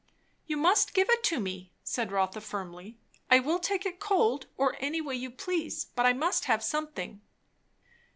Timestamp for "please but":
5.29-6.07